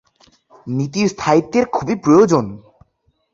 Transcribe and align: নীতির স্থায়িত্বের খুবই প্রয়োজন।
নীতির 0.67 1.07
স্থায়িত্বের 1.07 1.65
খুবই 1.65 1.95
প্রয়োজন। 1.95 2.45